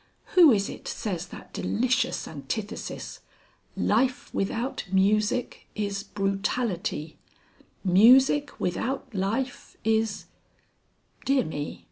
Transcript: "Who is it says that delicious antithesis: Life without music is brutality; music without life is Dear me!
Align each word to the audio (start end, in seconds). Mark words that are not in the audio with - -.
"Who 0.33 0.51
is 0.51 0.67
it 0.67 0.87
says 0.87 1.27
that 1.27 1.53
delicious 1.53 2.27
antithesis: 2.27 3.19
Life 3.77 4.33
without 4.33 4.83
music 4.91 5.67
is 5.75 6.01
brutality; 6.01 7.19
music 7.83 8.59
without 8.59 9.13
life 9.13 9.77
is 9.83 10.25
Dear 11.23 11.45
me! 11.45 11.79